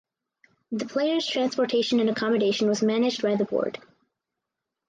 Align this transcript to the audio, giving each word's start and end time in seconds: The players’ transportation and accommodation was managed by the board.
The 0.71 0.87
players’ 0.87 1.27
transportation 1.27 1.99
and 1.99 2.09
accommodation 2.09 2.67
was 2.67 2.81
managed 2.81 3.21
by 3.21 3.35
the 3.35 3.45
board. 3.45 3.77